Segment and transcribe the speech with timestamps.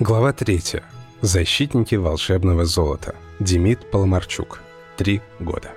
[0.00, 0.80] Глава 3.
[1.20, 3.14] Защитники волшебного золота.
[3.38, 4.62] Демид Поломарчук.
[4.96, 5.72] Три года.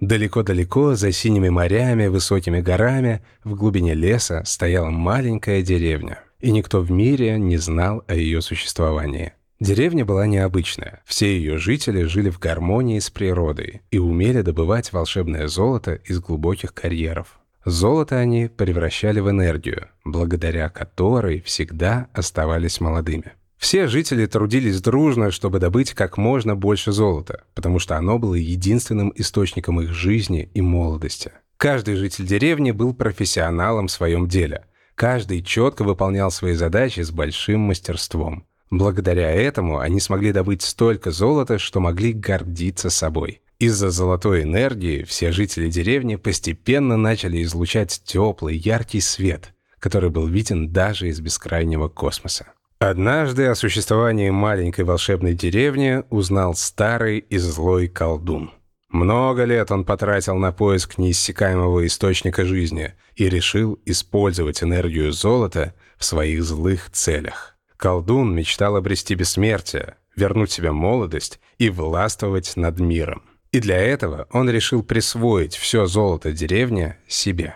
[0.00, 6.90] Далеко-далеко, за синими морями, высокими горами, в глубине леса стояла маленькая деревня, и никто в
[6.90, 9.34] мире не знал о ее существовании.
[9.60, 11.00] Деревня была необычная.
[11.06, 16.74] Все ее жители жили в гармонии с природой и умели добывать волшебное золото из глубоких
[16.74, 17.38] карьеров.
[17.64, 23.32] Золото они превращали в энергию, благодаря которой всегда оставались молодыми.
[23.56, 29.12] Все жители трудились дружно, чтобы добыть как можно больше золота, потому что оно было единственным
[29.14, 31.30] источником их жизни и молодости.
[31.56, 34.64] Каждый житель деревни был профессионалом в своем деле.
[34.96, 38.46] Каждый четко выполнял свои задачи с большим мастерством.
[38.70, 43.42] Благодаря этому они смогли добыть столько золота, что могли гордиться собой.
[43.62, 50.72] Из-за золотой энергии все жители деревни постепенно начали излучать теплый, яркий свет, который был виден
[50.72, 52.46] даже из бескрайнего космоса.
[52.80, 58.50] Однажды о существовании маленькой волшебной деревни узнал старый и злой колдун.
[58.88, 66.04] Много лет он потратил на поиск неиссякаемого источника жизни и решил использовать энергию золота в
[66.04, 67.54] своих злых целях.
[67.76, 73.22] Колдун мечтал обрести бессмертие, вернуть себе молодость и властвовать над миром.
[73.52, 77.54] И для этого он решил присвоить все золото деревни себе.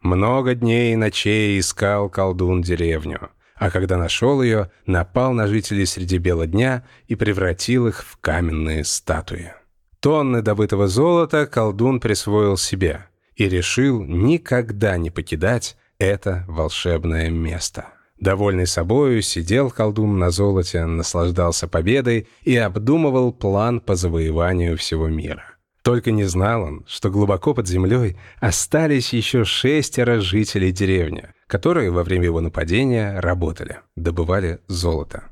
[0.00, 6.18] Много дней и ночей искал колдун деревню, а когда нашел ее, напал на жителей среди
[6.18, 9.52] бела дня и превратил их в каменные статуи.
[10.00, 17.86] Тонны добытого золота колдун присвоил себе и решил никогда не покидать это волшебное место.
[18.20, 25.44] Довольный собою, сидел колдун на золоте, наслаждался победой и обдумывал план по завоеванию всего мира.
[25.82, 32.02] Только не знал он, что глубоко под землей остались еще шестеро жителей деревни, которые во
[32.02, 35.24] время его нападения работали, добывали золото.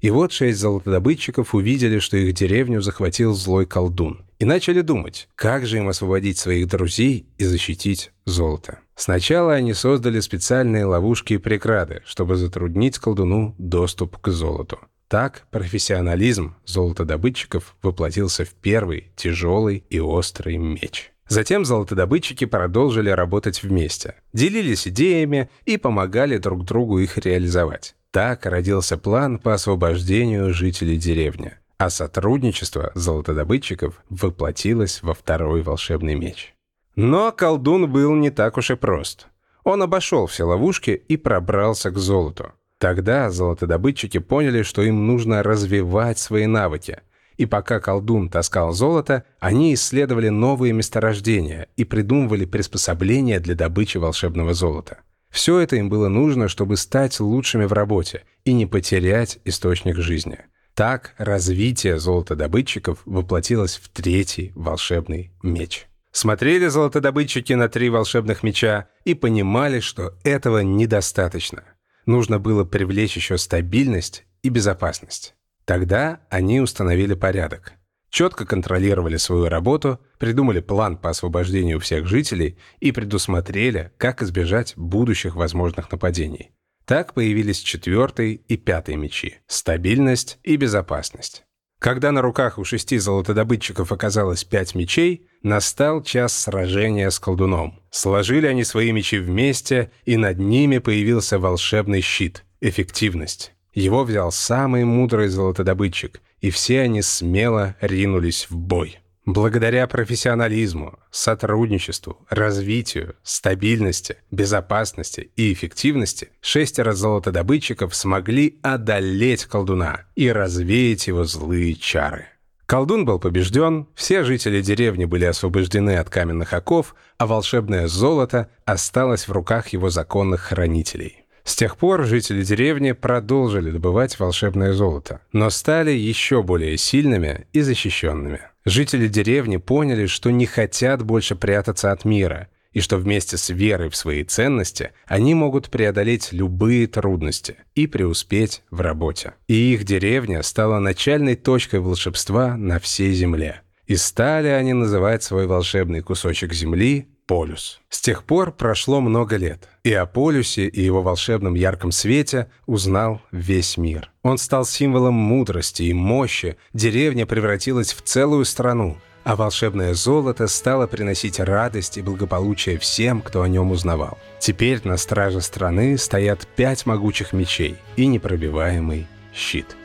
[0.00, 5.64] И вот шесть золотодобытчиков увидели, что их деревню захватил злой колдун, и начали думать, как
[5.66, 8.80] же им освободить своих друзей и защитить золото.
[8.94, 14.78] Сначала они создали специальные ловушки и преграды, чтобы затруднить колдуну доступ к золоту.
[15.08, 21.12] Так профессионализм золотодобытчиков воплотился в первый тяжелый и острый меч.
[21.28, 27.94] Затем золотодобытчики продолжили работать вместе, делились идеями и помогали друг другу их реализовать.
[28.10, 36.54] Так родился план по освобождению жителей деревни, а сотрудничество золотодобытчиков воплотилось во второй волшебный меч.
[36.94, 39.28] Но колдун был не так уж и прост.
[39.64, 42.52] Он обошел все ловушки и пробрался к золоту.
[42.78, 47.00] Тогда золотодобытчики поняли, что им нужно развивать свои навыки.
[47.36, 54.52] И пока колдун таскал золото, они исследовали новые месторождения и придумывали приспособления для добычи волшебного
[54.52, 54.98] золота.
[55.30, 60.40] Все это им было нужно, чтобы стать лучшими в работе и не потерять источник жизни.
[60.74, 65.86] Так развитие золотодобытчиков воплотилось в третий волшебный меч.
[66.12, 71.64] Смотрели золотодобытчики на три волшебных меча и понимали, что этого недостаточно.
[72.04, 75.34] Нужно было привлечь еще стабильность и безопасность.
[75.64, 77.72] Тогда они установили порядок.
[78.10, 85.34] Четко контролировали свою работу, придумали план по освобождению всех жителей и предусмотрели, как избежать будущих
[85.34, 86.50] возможных нападений.
[86.84, 91.46] Так появились четвертый и пятый мечи– стабильность и безопасность.
[91.82, 97.80] Когда на руках у шести золотодобытчиков оказалось пять мечей, настал час сражения с колдуном.
[97.90, 103.52] Сложили они свои мечи вместе, и над ними появился волшебный щит— эффективность.
[103.74, 109.00] Его взял самый мудрый золотодобытчик, и все они смело ринулись в бой.
[109.24, 121.06] Благодаря профессионализму, сотрудничеству, развитию, стабильности, безопасности и эффективности шестеро золотодобытчиков смогли одолеть колдуна и развеять
[121.06, 122.26] его злые чары.
[122.66, 129.28] Колдун был побежден, все жители деревни были освобождены от каменных оков, а волшебное золото осталось
[129.28, 131.26] в руках его законных хранителей.
[131.44, 137.60] С тех пор жители деревни продолжили добывать волшебное золото, но стали еще более сильными и
[137.60, 138.51] защищенными.
[138.64, 143.90] Жители деревни поняли, что не хотят больше прятаться от мира, и что вместе с верой
[143.90, 149.34] в свои ценности они могут преодолеть любые трудности и преуспеть в работе.
[149.46, 153.62] И их деревня стала начальной точкой волшебства на всей земле.
[153.86, 157.80] И стали они называть свой волшебный кусочек земли полюс.
[157.88, 163.20] С тех пор прошло много лет, и о полюсе и его волшебном ярком свете узнал
[163.30, 164.10] весь мир.
[164.22, 170.86] Он стал символом мудрости и мощи, деревня превратилась в целую страну, а волшебное золото стало
[170.86, 174.18] приносить радость и благополучие всем, кто о нем узнавал.
[174.40, 179.76] Теперь на страже страны стоят пять могучих мечей и непробиваемый щит.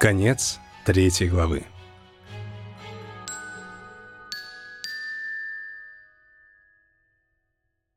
[0.00, 1.62] Конец третьей главы.